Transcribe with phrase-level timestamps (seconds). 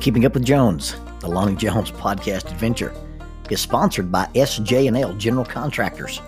[0.00, 2.94] Keeping Up with Jones, the Lonnie Jones podcast adventure,
[3.50, 6.20] is sponsored by SJ&L General Contractors.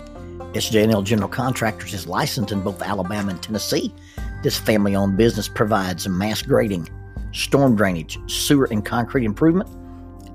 [0.53, 3.93] SJ&L General Contractors is licensed in both Alabama and Tennessee.
[4.43, 6.89] This family-owned business provides mass grading,
[7.31, 9.69] storm drainage, sewer and concrete improvement,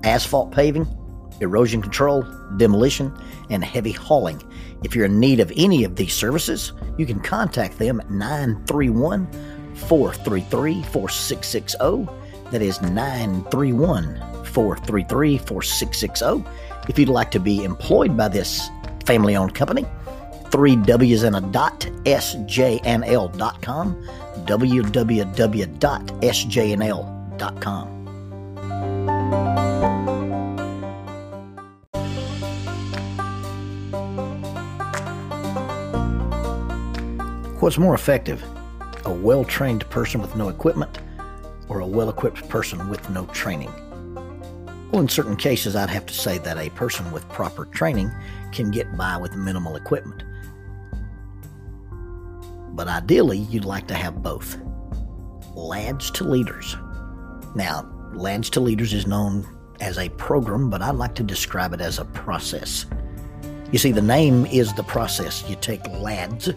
[0.03, 0.87] asphalt paving,
[1.39, 2.23] erosion control,
[2.57, 3.15] demolition,
[3.51, 4.41] and heavy hauling.
[4.83, 9.27] If you're in need of any of these services, you can contact them at 931
[9.75, 12.26] 433 4660.
[12.51, 16.45] That is 931 433 4660.
[16.87, 18.69] If you'd like to be employed by this
[19.05, 19.85] family owned company,
[20.49, 22.47] three W's and a dot, sjnl.com,
[24.45, 24.87] www.sjnl.com.
[37.59, 38.41] What's more effective?
[39.03, 40.99] A well trained person with no equipment
[41.69, 43.71] or a well equipped person with no training?
[44.91, 48.11] Well, in certain cases, I'd have to say that a person with proper training
[48.51, 50.23] can get by with minimal equipment.
[52.75, 54.57] But ideally, you'd like to have both.
[55.55, 56.77] Lads to Leaders.
[57.55, 59.45] Now, Lads to Leaders is known
[59.81, 62.85] as a program, but I'd like to describe it as a process.
[63.71, 65.43] You see, the name is the process.
[65.49, 66.49] You take lads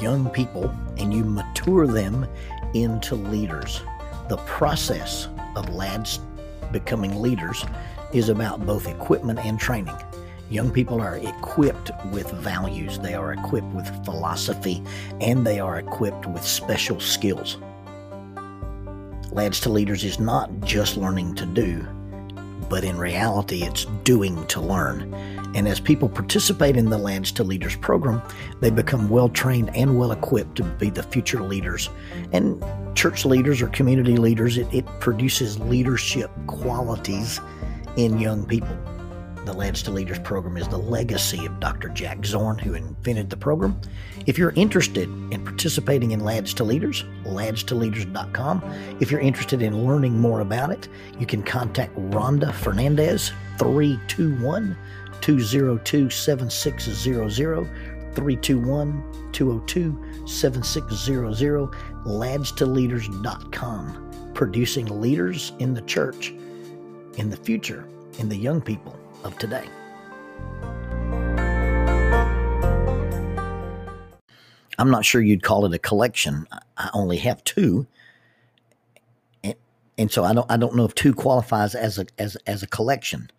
[0.00, 0.68] young people
[0.98, 2.26] and you mature them
[2.74, 3.80] into leaders.
[4.28, 6.18] The process of lads
[6.72, 7.64] becoming leaders
[8.12, 9.94] is about both equipment and training.
[10.50, 14.82] Young people are equipped with values, they are equipped with philosophy,
[15.20, 17.58] and they are equipped with special skills.
[19.30, 21.86] Lads to Leaders is not just learning to do,
[22.68, 25.12] but in reality, it's doing to learn.
[25.54, 28.20] And as people participate in the Lads to Leaders program,
[28.60, 31.88] they become well trained and well equipped to be the future leaders.
[32.32, 32.62] And
[32.94, 37.40] church leaders or community leaders, it, it produces leadership qualities
[37.96, 38.76] in young people.
[39.46, 41.90] The Lads to Leaders program is the legacy of Dr.
[41.90, 43.80] Jack Zorn, who invented the program.
[44.26, 48.64] If you're interested in participating in Lads to Leaders, ladstoleaders.com.
[48.98, 50.88] If you're interested in learning more about it,
[51.20, 54.76] you can contact Rhonda Fernandez, 321
[55.20, 57.66] 202 7600.
[58.16, 61.70] 321 202 7600.
[62.04, 64.32] Ladstoleaders.com.
[64.34, 66.34] Producing leaders in the church,
[67.16, 67.86] in the future,
[68.18, 69.68] in the young people of today.
[74.78, 76.46] I'm not sure you'd call it a collection.
[76.76, 77.86] I only have two.
[79.98, 82.66] And, so I don't I don't know if two qualifies as a as as a
[82.66, 83.30] collection.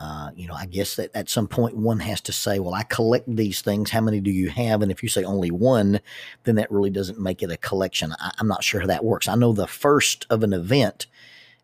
[0.00, 2.84] Uh, you know, I guess that at some point one has to say, well, I
[2.84, 3.90] collect these things.
[3.90, 4.82] How many do you have?
[4.82, 6.00] And if you say only one,
[6.44, 8.12] then that really doesn't make it a collection.
[8.20, 9.26] I, I'm not sure how that works.
[9.26, 11.06] I know the first of an event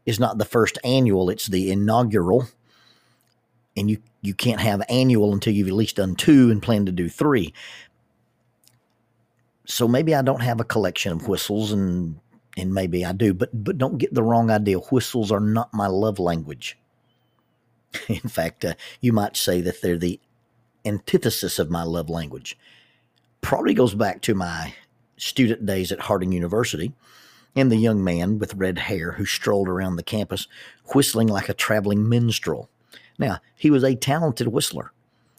[0.04, 2.48] is not the first annual, it's the inaugural.
[3.76, 6.92] And you, you can't have annual until you've at least done two and plan to
[6.92, 7.52] do three.
[9.66, 12.20] So maybe I don't have a collection of whistles and
[12.56, 14.78] and maybe I do, but but don't get the wrong idea.
[14.78, 16.78] Whistles are not my love language.
[18.08, 20.20] In fact, uh, you might say that they're the
[20.84, 22.56] antithesis of my love language.
[23.40, 24.74] Probably goes back to my
[25.16, 26.92] student days at Harding University
[27.56, 30.48] and the young man with red hair who strolled around the campus
[30.94, 32.68] whistling like a traveling minstrel.
[33.18, 34.92] Now, he was a talented whistler.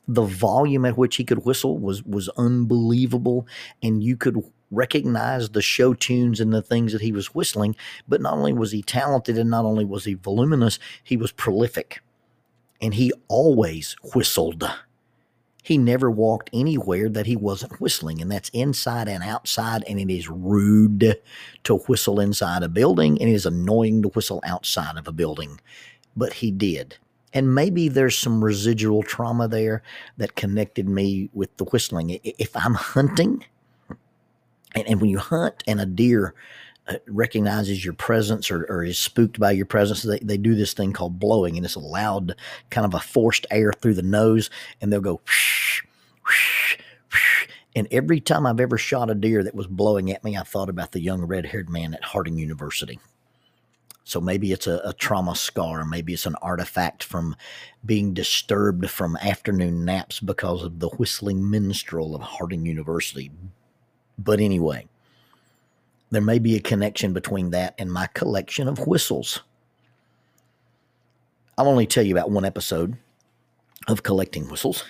[0.08, 3.48] The volume at which he could whistle was was unbelievable,
[3.82, 7.76] and you could recognize the show tunes and the things that he was whistling.
[8.08, 12.02] But not only was he talented and not only was he voluminous, he was prolific
[12.82, 14.70] and he always whistled.
[15.64, 19.84] He never walked anywhere that he wasn't whistling, and that's inside and outside.
[19.88, 21.20] And it is rude
[21.64, 25.60] to whistle inside a building, and it is annoying to whistle outside of a building.
[26.16, 26.98] But he did.
[27.36, 29.84] And maybe there's some residual trauma there
[30.18, 32.18] that connected me with the whistling.
[32.24, 33.44] If I'm hunting,
[34.74, 36.34] and, and when you hunt and a deer
[36.88, 40.74] uh, recognizes your presence or, or, is spooked by your presence, they, they do this
[40.74, 42.36] thing called blowing, and it's a loud,
[42.70, 44.50] kind of a forced air through the nose,
[44.80, 45.20] and they'll go.
[45.26, 45.82] Whoosh,
[46.26, 46.78] whoosh,
[47.12, 47.48] whoosh.
[47.76, 50.70] And every time I've ever shot a deer that was blowing at me, I thought
[50.70, 53.00] about the young red haired man at Harding University.
[54.06, 55.84] So maybe it's a, a, trauma scar.
[55.84, 57.36] Maybe it's an artifact from
[57.84, 63.32] being disturbed from afternoon naps because of the whistling minstrel of Harding University.
[64.20, 64.88] But anyway,
[66.12, 69.42] there may be a connection between that and my collection of whistles.
[71.58, 72.98] I'll only tell you about one episode
[73.88, 74.84] of collecting whistles.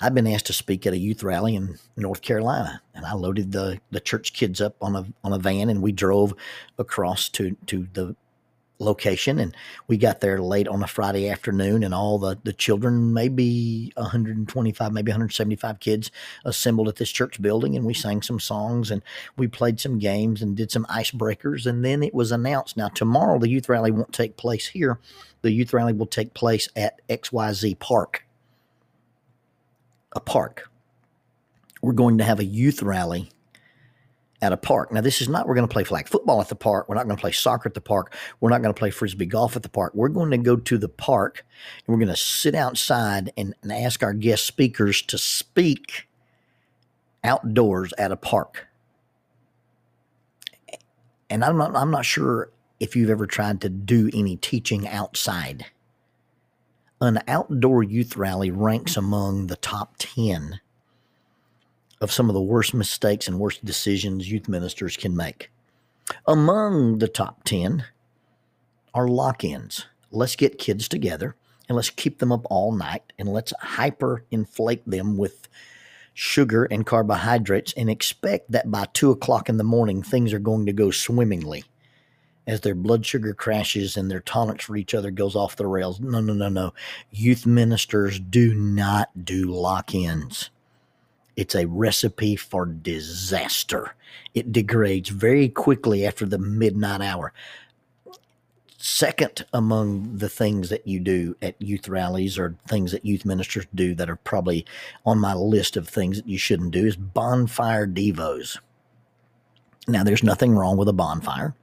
[0.00, 3.52] I've been asked to speak at a youth rally in North Carolina, and I loaded
[3.52, 6.34] the, the church kids up on a on a van, and we drove
[6.78, 8.14] across to to the
[8.78, 9.56] location and
[9.88, 14.92] we got there late on a friday afternoon and all the, the children maybe 125
[14.92, 16.10] maybe 175 kids
[16.44, 19.02] assembled at this church building and we sang some songs and
[19.36, 22.76] we played some games and did some icebreakers and then it was announced.
[22.76, 24.98] Now tomorrow the youth rally won't take place here.
[25.42, 28.25] The youth rally will take place at xyz park
[30.16, 30.68] a park
[31.86, 33.30] we're going to have a youth rally
[34.42, 34.92] at a park.
[34.92, 36.88] Now, this is not, we're going to play flag football at the park.
[36.88, 38.12] We're not going to play soccer at the park.
[38.40, 39.92] We're not going to play frisbee golf at the park.
[39.94, 41.44] We're going to go to the park
[41.86, 46.08] and we're going to sit outside and, and ask our guest speakers to speak
[47.22, 48.66] outdoors at a park.
[51.30, 55.66] And I'm not, I'm not sure if you've ever tried to do any teaching outside.
[57.00, 60.60] An outdoor youth rally ranks among the top 10
[62.00, 65.50] of some of the worst mistakes and worst decisions youth ministers can make.
[66.26, 67.84] Among the top 10
[68.94, 69.84] are lock ins.
[70.10, 71.36] Let's get kids together
[71.68, 75.48] and let's keep them up all night and let's hyper inflate them with
[76.14, 80.64] sugar and carbohydrates and expect that by two o'clock in the morning things are going
[80.64, 81.62] to go swimmingly
[82.46, 86.00] as their blood sugar crashes and their tonics for each other goes off the rails.
[86.00, 86.72] No, no, no, no.
[87.10, 90.50] Youth ministers do not do lock ins.
[91.36, 93.94] It's a recipe for disaster.
[94.34, 97.32] It degrades very quickly after the midnight hour.
[98.78, 103.66] Second among the things that you do at youth rallies or things that youth ministers
[103.74, 104.64] do that are probably
[105.04, 108.58] on my list of things that you shouldn't do is bonfire devos.
[109.88, 111.54] Now, there's nothing wrong with a bonfire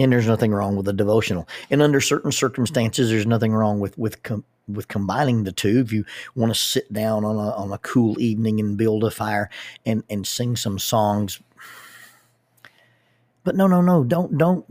[0.00, 1.48] and there's nothing wrong with a devotional.
[1.70, 5.80] And under certain circumstances, there's nothing wrong with with com- with combining the two.
[5.80, 6.04] If you
[6.34, 9.50] want to sit down on a on a cool evening and build a fire
[9.84, 11.40] and and sing some songs,
[13.44, 14.64] but no, no, no, don't don't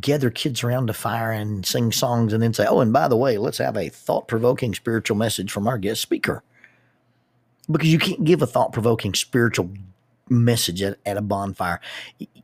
[0.00, 3.16] gather kids around the fire and sing songs and then say, oh, and by the
[3.16, 6.42] way, let's have a thought provoking spiritual message from our guest speaker.
[7.70, 9.70] Because you can't give a thought provoking spiritual
[10.30, 11.80] message at, at a bonfire.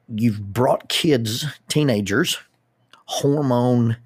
[0.08, 2.38] You've brought kids, teenagers,
[3.06, 3.96] hormone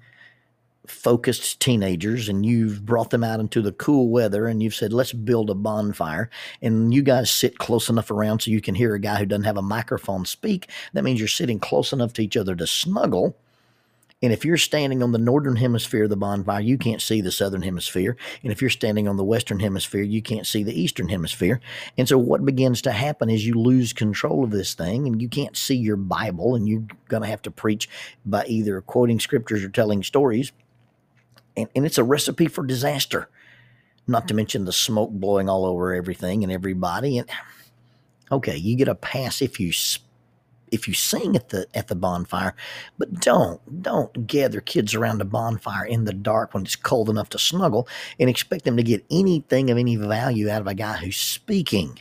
[0.89, 5.13] focused teenagers and you've brought them out into the cool weather and you've said, let's
[5.13, 6.29] build a bonfire.
[6.61, 9.43] And you guys sit close enough around so you can hear a guy who doesn't
[9.43, 10.69] have a microphone speak.
[10.93, 13.37] That means you're sitting close enough to each other to snuggle
[14.21, 17.31] and if you're standing on the northern hemisphere of the bonfire, you can't see the
[17.31, 18.17] southern hemisphere.
[18.43, 21.61] And if you're standing on the western hemisphere, you can't see the eastern hemisphere.
[21.97, 25.29] And so what begins to happen is you lose control of this thing and you
[25.29, 27.87] can't see your Bible and you're going to have to preach
[28.25, 30.51] by either quoting scriptures or telling stories.
[31.55, 33.29] And, and it's a recipe for disaster,
[34.05, 37.19] not to mention the smoke blowing all over everything and everybody.
[37.19, 37.29] And
[38.29, 40.03] okay, you get a pass if you speak
[40.71, 42.55] if you sing at the at the bonfire,
[42.97, 47.29] but don't don't gather kids around a bonfire in the dark when it's cold enough
[47.29, 47.87] to snuggle
[48.19, 51.97] and expect them to get anything of any value out of a guy who's speaking.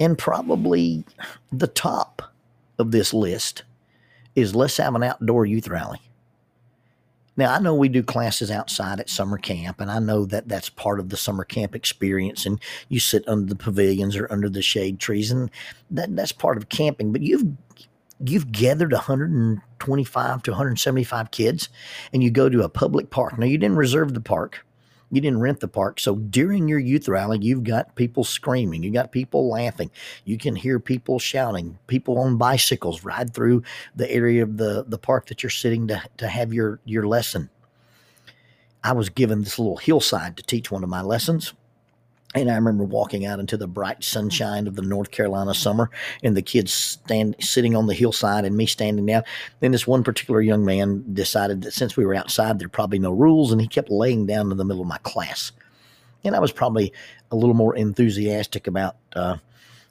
[0.00, 1.04] And probably
[1.52, 2.22] the top
[2.78, 3.64] of this list
[4.34, 6.00] is let's have an outdoor youth rally.
[7.38, 10.68] Now, I know we do classes outside at summer camp, and I know that that's
[10.68, 12.44] part of the summer camp experience.
[12.44, 15.48] And you sit under the pavilions or under the shade trees, and
[15.92, 17.12] that that's part of camping.
[17.12, 17.46] But you've
[18.26, 21.68] you've gathered 125 to 175 kids,
[22.12, 23.38] and you go to a public park.
[23.38, 24.66] Now, you didn't reserve the park
[25.10, 26.00] you didn't rent the park.
[26.00, 29.90] So during your youth rally, you've got people screaming, you got people laughing,
[30.24, 33.62] you can hear people shouting, people on bicycles ride through
[33.96, 37.50] the area of the, the park that you're sitting to, to have your, your lesson.
[38.84, 41.52] I was given this little hillside to teach one of my lessons.
[42.34, 45.90] And I remember walking out into the bright sunshine of the North Carolina summer,
[46.22, 49.22] and the kids stand sitting on the hillside, and me standing down.
[49.60, 53.12] Then this one particular young man decided that since we were outside, there'd probably no
[53.12, 55.52] rules, and he kept laying down in the middle of my class.
[56.22, 56.92] And I was probably
[57.30, 59.38] a little more enthusiastic about uh,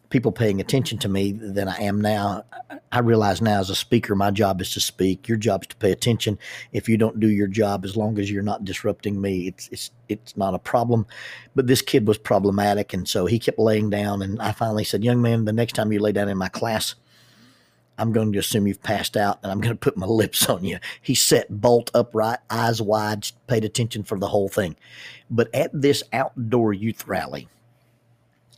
[0.10, 2.44] people paying attention to me than I am now.
[2.92, 5.28] I realize now as a speaker, my job is to speak.
[5.28, 6.40] Your job is to pay attention.
[6.72, 9.92] If you don't do your job, as long as you're not disrupting me, it's it's
[10.08, 11.06] it's not a problem.
[11.56, 14.22] But this kid was problematic, and so he kept laying down.
[14.22, 16.96] And I finally said, "Young man, the next time you lay down in my class."
[18.00, 20.64] I'm going to assume you've passed out and I'm going to put my lips on
[20.64, 20.78] you.
[21.02, 24.76] He sat bolt upright, eyes wide, paid attention for the whole thing.
[25.32, 27.48] But at this outdoor youth rally,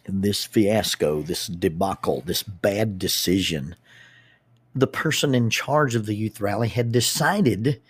[0.06, 3.76] this fiasco, this debacle, this bad decision,
[4.76, 7.82] the person in charge of the youth rally had decided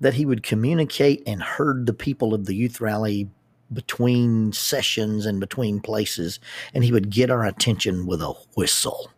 [0.00, 3.28] that he would communicate and herd the people of the youth rally
[3.72, 6.38] between sessions and between places,
[6.72, 9.10] and he would get our attention with a whistle.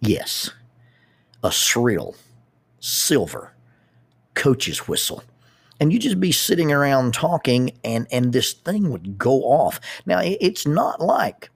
[0.00, 0.50] Yes,
[1.42, 2.14] a shrill,
[2.80, 3.52] silver,
[4.34, 5.22] coach's whistle
[5.80, 9.80] and you just be sitting around talking and and this thing would go off.
[10.06, 11.50] Now it's not like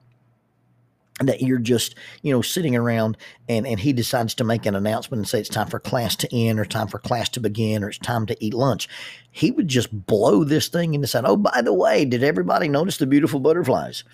[1.20, 3.16] that you're just you know sitting around
[3.48, 6.34] and and he decides to make an announcement and say it's time for class to
[6.34, 8.88] end or time for class to begin or it's time to eat lunch.
[9.30, 12.98] He would just blow this thing and decide oh by the way did everybody notice
[12.98, 14.04] the beautiful butterflies?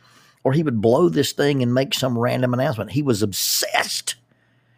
[0.45, 2.93] Or he would blow this thing and make some random announcement.
[2.93, 4.15] He was obsessed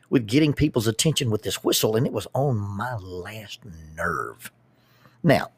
[0.08, 3.60] with getting people's attention with this whistle and it was on my last
[3.94, 4.50] nerve
[5.22, 5.48] now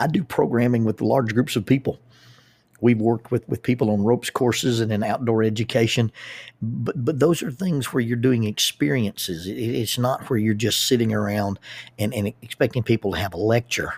[0.00, 1.98] i do programming with large groups of people
[2.80, 6.12] We've worked with, with people on ropes courses and in outdoor education,
[6.62, 9.46] but but those are things where you're doing experiences.
[9.48, 11.58] It, it's not where you're just sitting around
[11.98, 13.94] and, and expecting people to have a lecture.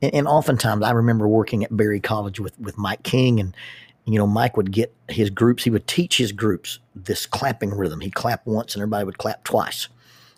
[0.00, 3.56] And, and oftentimes, I remember working at Berry College with with Mike King, and
[4.04, 5.64] you know Mike would get his groups.
[5.64, 8.00] He would teach his groups this clapping rhythm.
[8.00, 9.88] He'd clap once, and everybody would clap twice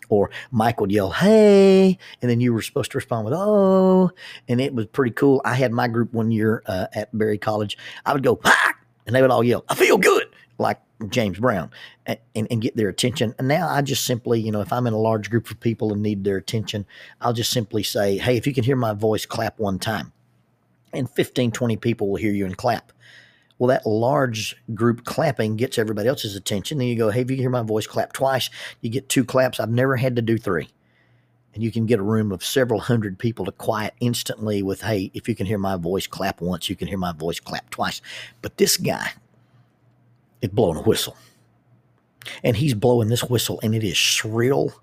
[0.09, 4.11] or Mike would yell, "Hey!" and then you were supposed to respond with "Oh,"
[4.47, 5.41] and it was pretty cool.
[5.45, 7.77] I had my group one year uh, at Berry College.
[8.05, 8.73] I would go, "Ah!"
[9.05, 11.71] and they would all yell, "I feel good," like James Brown,
[12.05, 13.33] and, and, and get their attention.
[13.39, 15.93] And now I just simply, you know, if I'm in a large group of people
[15.93, 16.85] and need their attention,
[17.21, 20.11] I'll just simply say, "Hey, if you can hear my voice, clap one time."
[20.91, 22.91] And 15, 20 people will hear you and clap.
[23.59, 26.77] Well, that large group clapping gets everybody else's attention.
[26.77, 28.49] Then you go, hey, if you hear my voice clap twice,
[28.81, 29.59] you get two claps.
[29.59, 30.69] I've never had to do three.
[31.53, 35.11] And you can get a room of several hundred people to quiet instantly with, hey,
[35.13, 38.01] if you can hear my voice clap once, you can hear my voice clap twice.
[38.41, 39.11] But this guy
[40.41, 41.17] is blowing a whistle.
[42.43, 44.73] And he's blowing this whistle, and it is shrill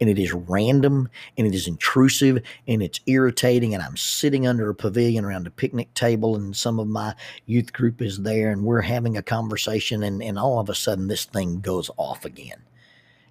[0.00, 3.74] and it is random and it is intrusive and it's irritating.
[3.74, 7.14] And I'm sitting under a pavilion around a picnic table, and some of my
[7.46, 11.08] youth group is there, and we're having a conversation, and, and all of a sudden
[11.08, 12.62] this thing goes off again.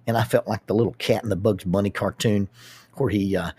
[0.06, 2.48] And I felt like the little cat in the Bugs Bunny cartoon
[2.94, 3.50] where he uh,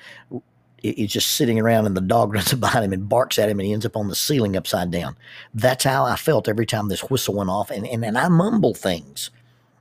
[0.82, 3.68] he's just sitting around and the dog runs behind him and barks at him and
[3.68, 5.16] he ends up on the ceiling upside down.
[5.54, 7.70] That's how I felt every time this whistle went off.
[7.70, 9.30] And, and, and I mumble things.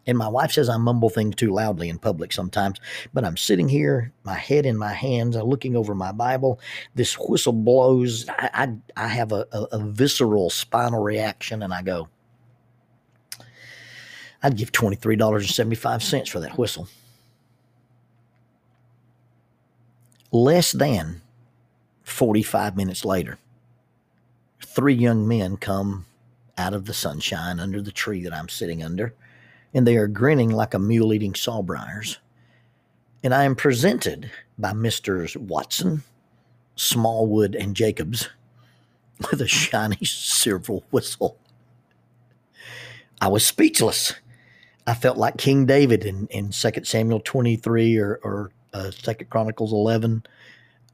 [0.09, 2.81] And my wife says I mumble things too loudly in public sometimes,
[3.13, 6.61] but I'm sitting here, my head in my hands, I'm looking over my Bible.
[6.95, 8.27] This whistle blows.
[8.31, 8.51] I,
[8.97, 12.09] I, I have a, a, a visceral spinal reaction, and I go,
[14.43, 16.89] I'd give $23.75 for that whistle.
[20.33, 21.21] Less than
[22.05, 23.37] 45 minutes later,
[24.65, 26.07] three young men come
[26.57, 29.13] out of the sunshine under the tree that I'm sitting under
[29.75, 32.19] and they are grinning like a mule eating sawbriars.
[33.23, 36.03] And I am presented by Misters Watson,
[36.77, 38.29] Smallwood, and Jacobs
[39.31, 41.37] with a shiny silver whistle.
[43.21, 44.15] I was speechless.
[44.87, 49.73] I felt like King David in, in 2 Samuel 23 or, or uh, 2 Chronicles
[49.73, 50.23] 11,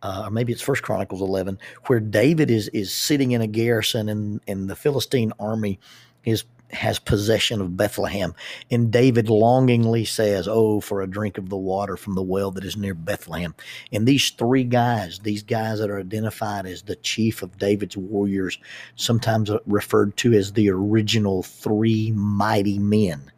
[0.02, 4.08] uh, or maybe it's First Chronicles 11, where David is, is sitting in a garrison
[4.08, 5.78] and, and the Philistine army
[6.24, 8.34] is has possession of Bethlehem.
[8.70, 12.64] And David longingly says, Oh, for a drink of the water from the well that
[12.64, 13.54] is near Bethlehem.
[13.92, 18.58] And these three guys, these guys that are identified as the chief of David's warriors,
[18.96, 23.30] sometimes referred to as the original three mighty men,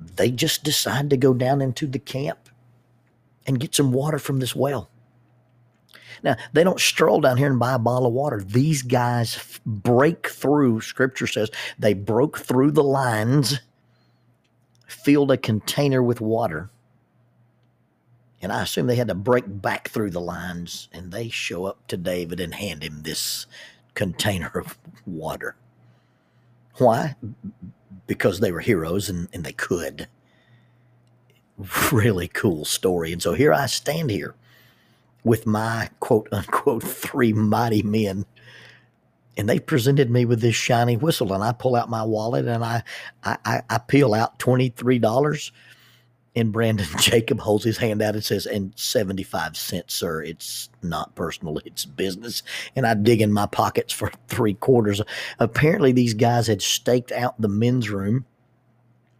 [0.00, 2.48] they just decide to go down into the camp
[3.46, 4.90] and get some water from this well.
[6.24, 8.42] Now, they don't stroll down here and buy a bottle of water.
[8.42, 13.60] These guys break through, scripture says, they broke through the lines,
[14.86, 16.70] filled a container with water.
[18.40, 21.86] And I assume they had to break back through the lines, and they show up
[21.88, 23.46] to David and hand him this
[23.92, 25.56] container of water.
[26.78, 27.16] Why?
[28.06, 30.08] Because they were heroes and, and they could.
[31.92, 33.12] Really cool story.
[33.12, 34.34] And so here I stand here
[35.24, 38.24] with my quote unquote three mighty men.
[39.36, 42.64] And they presented me with this shiny whistle, and I pull out my wallet and
[42.64, 42.84] I
[43.24, 45.50] I, I peel out twenty three dollars.
[46.36, 50.22] And Brandon Jacob holds his hand out and says, "And seventy five cents, sir.
[50.22, 52.44] It's not personal; it's business."
[52.76, 55.00] And I dig in my pockets for three quarters.
[55.40, 58.26] Apparently, these guys had staked out the men's room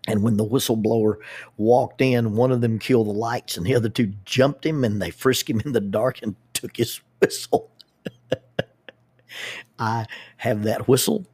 [0.06, 1.16] and when the whistleblower
[1.56, 5.00] walked in, one of them killed the lights, and the other two jumped him and
[5.00, 7.70] they frisked him in the dark and took his whistle.
[9.78, 10.06] I
[10.37, 11.26] have that whistle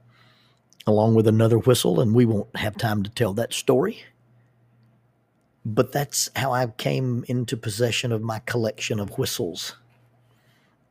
[0.86, 4.04] along with another whistle, and we won't have time to tell that story.
[5.64, 9.76] But that's how I came into possession of my collection of whistles.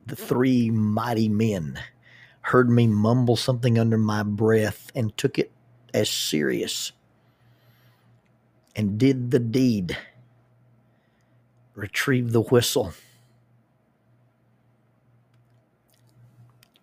[0.05, 1.79] The three mighty men
[2.41, 5.51] heard me mumble something under my breath and took it
[5.93, 6.91] as serious
[8.79, 9.97] and did the deed.
[11.75, 12.93] retrieve the whistle.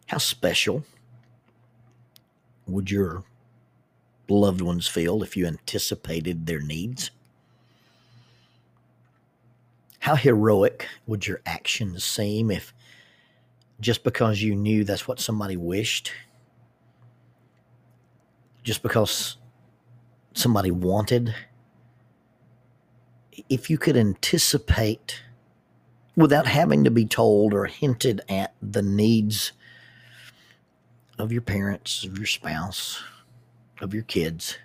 [0.07, 0.85] How special
[2.67, 3.25] would your
[4.29, 7.11] loved ones feel if you anticipated their needs?
[10.01, 12.75] How heroic would your actions seem if
[13.81, 16.13] just because you knew that's what somebody wished,
[18.63, 19.39] just because
[20.35, 21.35] somebody wanted,
[23.49, 25.23] if you could anticipate
[26.17, 29.53] without having to be told or hinted at the needs
[31.19, 33.03] of your parents, of your spouse,
[33.81, 34.59] of your kids.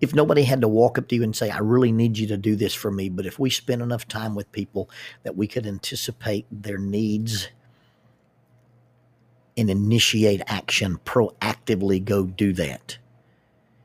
[0.00, 2.36] If nobody had to walk up to you and say, I really need you to
[2.36, 4.90] do this for me, but if we spent enough time with people
[5.22, 7.48] that we could anticipate their needs
[9.56, 12.98] and initiate action, proactively go do that.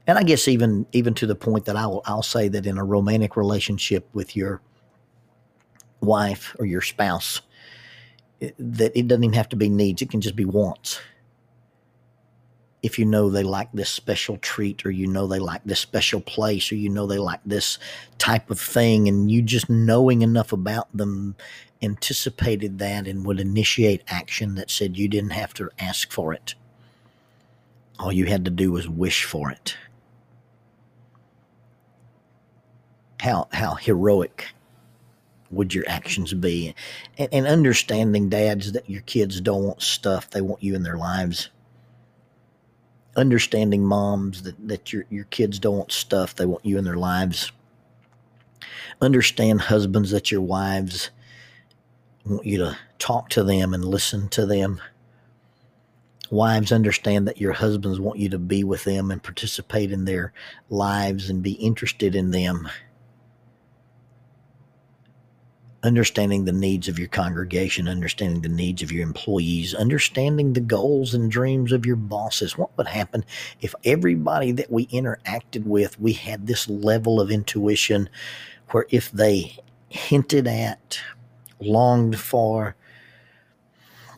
[0.07, 2.83] And I guess even even to the point that I'll I'll say that in a
[2.83, 4.61] romantic relationship with your
[5.99, 7.41] wife or your spouse,
[8.39, 11.01] that it doesn't even have to be needs; it can just be wants.
[12.81, 16.21] If you know they like this special treat or you know they like this special
[16.21, 17.77] place or you know they like this
[18.17, 21.35] type of thing and you just knowing enough about them
[21.81, 26.55] anticipated that and would initiate action that said you didn't have to ask for it.
[27.99, 29.75] All you had to do was wish for it
[33.27, 34.47] how how heroic
[35.49, 36.75] would your actions be
[37.17, 40.97] and, and understanding dads that your kids don't want stuff they want you in their
[40.97, 41.49] lives
[43.17, 46.97] understanding moms that, that your, your kids don't want stuff, they want you in their
[46.97, 47.51] lives.
[49.01, 51.09] Understand husbands that your wives
[52.25, 54.79] want you to talk to them and listen to them.
[56.29, 60.33] Wives understand that your husbands want you to be with them and participate in their
[60.69, 62.69] lives and be interested in them
[65.83, 71.13] understanding the needs of your congregation, understanding the needs of your employees, understanding the goals
[71.13, 72.57] and dreams of your bosses.
[72.57, 73.23] What would happen
[73.61, 78.09] if everybody that we interacted with, we had this level of intuition
[78.71, 79.57] where if they
[79.89, 80.99] hinted at,
[81.59, 82.75] longed for,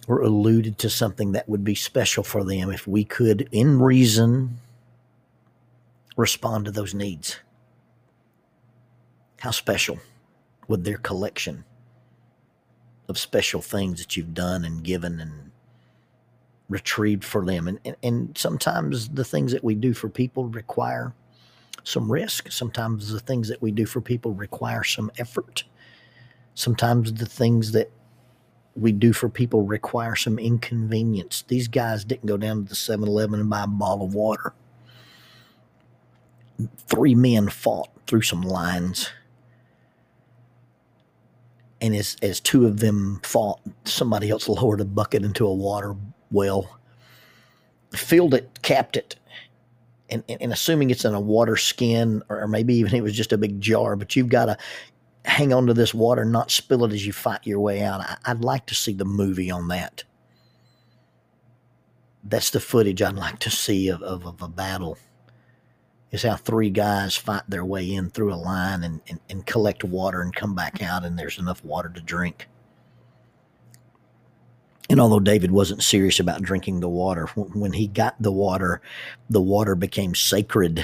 [0.08, 4.58] or alluded to something that would be special for them, if we could, in reason,
[6.18, 7.40] respond to those needs?
[9.40, 10.00] How special
[10.70, 11.66] with their collection
[13.10, 15.52] of special things that you've done and given and
[16.70, 17.68] retrieved for them.
[17.68, 21.14] And, and, and sometimes the things that we do for people require
[21.84, 22.52] some risk.
[22.52, 25.64] Sometimes the things that we do for people require some effort.
[26.54, 27.92] Sometimes the things that
[28.76, 31.44] we do for people require some inconvenience.
[31.48, 34.54] These guys didn't go down to the 7 Eleven and buy a bottle of water.
[36.88, 39.10] Three men fought through some lines
[41.82, 45.96] and as as two of them fought, somebody else lowered a bucket into a water
[46.32, 46.80] well,
[47.92, 49.16] filled it, capped it,
[50.10, 53.34] and, and, and assuming it's in a water skin or maybe even it was just
[53.34, 54.58] a big jar, but you've got to
[55.26, 58.02] hang on to this water, not spill it as you fight your way out.
[58.02, 60.04] I, I'd like to see the movie on that.
[62.24, 64.98] That's the footage I'd like to see of, of, of a battle
[66.12, 69.84] is how three guys fight their way in through a line and, and, and, collect
[69.84, 72.48] water and come back out, and there's enough water to drink.
[74.90, 78.82] And although David wasn't serious about drinking the water, when he got the water,
[79.30, 80.84] the water became sacred.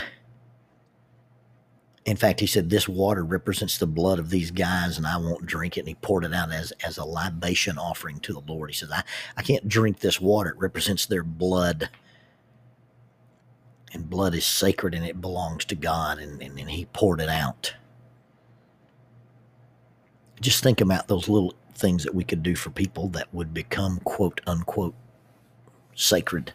[2.05, 5.47] In fact, he said, This water represents the blood of these guys, and I won't
[5.47, 5.81] drink it.
[5.81, 8.69] And he poured it out as, as a libation offering to the Lord.
[8.69, 9.01] He says, I,
[9.37, 10.51] I can't drink this water.
[10.51, 11.89] It represents their blood
[13.95, 17.29] and blood is sacred and it belongs to God, and, and, and He poured it
[17.29, 17.73] out.
[20.41, 23.99] Just think about those little things that we could do for people that would become
[24.01, 24.93] quote unquote
[25.95, 26.53] sacred.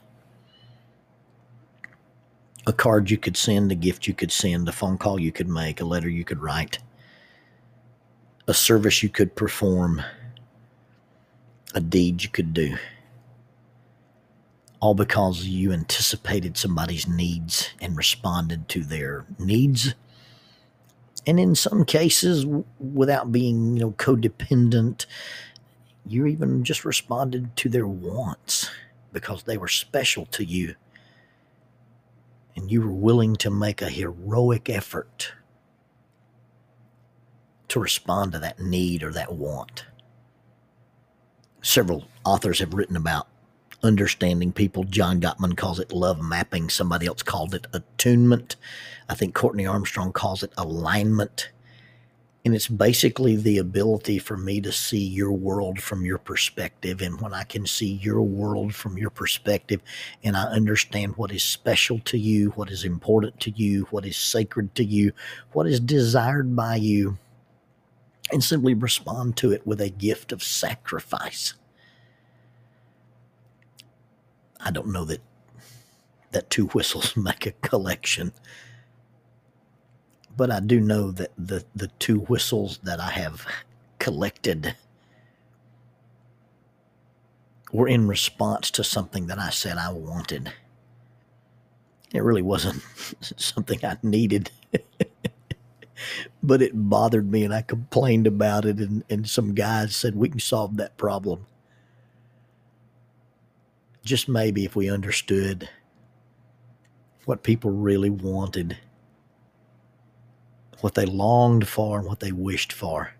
[2.66, 5.48] A card you could send, a gift you could send, a phone call you could
[5.48, 6.78] make, a letter you could write,
[8.46, 10.02] a service you could perform,
[11.74, 12.76] a deed you could do
[14.80, 19.94] all because you anticipated somebody's needs and responded to their needs.
[21.26, 22.46] And in some cases,
[22.78, 25.04] without being, you know, codependent,
[26.06, 28.70] you even just responded to their wants
[29.12, 30.74] because they were special to you.
[32.56, 35.32] And you were willing to make a heroic effort
[37.68, 39.84] to respond to that need or that want.
[41.62, 43.28] Several authors have written about
[43.82, 44.84] understanding people.
[44.84, 46.68] John Gottman calls it love mapping.
[46.68, 48.56] Somebody else called it attunement.
[49.08, 51.50] I think Courtney Armstrong calls it alignment.
[52.42, 57.02] And it's basically the ability for me to see your world from your perspective.
[57.02, 59.82] And when I can see your world from your perspective
[60.24, 64.16] and I understand what is special to you, what is important to you, what is
[64.16, 65.12] sacred to you,
[65.52, 67.18] what is desired by you,
[68.32, 71.54] and simply respond to it with a gift of sacrifice.
[74.64, 75.20] I don't know that
[76.32, 78.32] that two whistles make a collection
[80.36, 83.46] but I do know that the the two whistles that I have
[83.98, 84.74] collected
[87.72, 90.52] were in response to something that I said I wanted.
[92.12, 92.82] It really wasn't
[93.20, 94.50] something I needed.
[96.42, 100.30] but it bothered me and I complained about it and, and some guys said we
[100.30, 101.46] can solve that problem.
[104.04, 105.68] Just maybe if we understood
[107.26, 108.78] what people really wanted
[110.82, 113.12] what they longed for and what they wished for.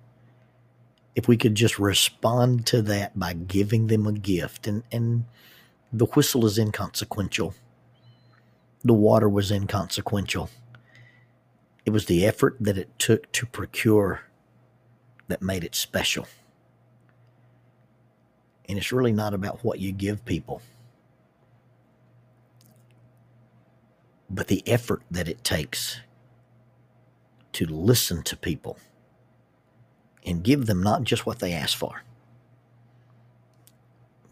[1.14, 5.24] If we could just respond to that by giving them a gift, and, and
[5.92, 7.54] the whistle is inconsequential,
[8.82, 10.48] the water was inconsequential.
[11.84, 14.22] It was the effort that it took to procure
[15.28, 16.26] that made it special.
[18.70, 20.62] And it's really not about what you give people,
[24.30, 25.98] but the effort that it takes
[27.54, 28.78] to listen to people
[30.24, 32.04] and give them not just what they ask for,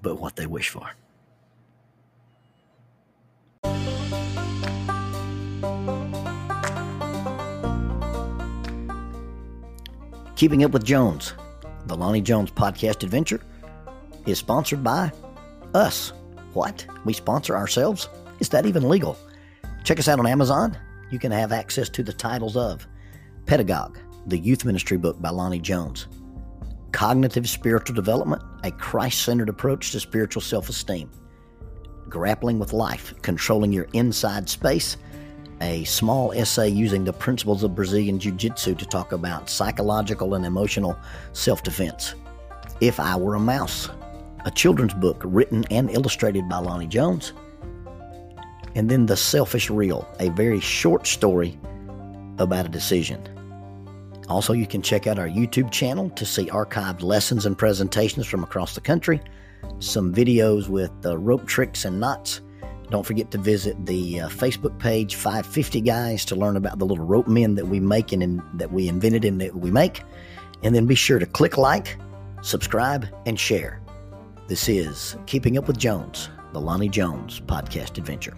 [0.02, 0.88] but what they wish for.
[10.36, 11.34] Keeping Up with Jones,
[11.86, 13.40] the Lonnie Jones podcast adventure,
[14.30, 15.12] is sponsored by
[15.74, 16.12] us.
[16.52, 16.86] What?
[17.04, 18.08] We sponsor ourselves?
[18.40, 19.16] Is that even legal?
[19.84, 20.76] Check us out on Amazon.
[21.10, 22.86] You can have access to the titles of
[23.46, 26.06] Pedagogue, the youth ministry book by Lonnie Jones.
[26.92, 31.10] Cognitive Spiritual Development, a Christ centered approach to spiritual self esteem.
[32.08, 34.96] Grappling with Life, Controlling Your Inside Space,
[35.60, 40.46] a small essay using the principles of Brazilian Jiu Jitsu to talk about psychological and
[40.46, 40.98] emotional
[41.32, 42.14] self defense.
[42.80, 43.90] If I Were a Mouse,
[44.44, 47.32] a children's book written and illustrated by Lonnie Jones.
[48.74, 51.58] And then The Selfish Real, a very short story
[52.38, 53.22] about a decision.
[54.28, 58.44] Also, you can check out our YouTube channel to see archived lessons and presentations from
[58.44, 59.20] across the country,
[59.78, 62.42] some videos with uh, rope tricks and knots.
[62.90, 67.04] Don't forget to visit the uh, Facebook page 550 Guys to learn about the little
[67.04, 70.02] rope men that we make and in, that we invented and that we make.
[70.62, 71.98] And then be sure to click like,
[72.42, 73.80] subscribe, and share.
[74.48, 78.34] This is Keeping Up with Jones, the Lonnie Jones podcast adventure.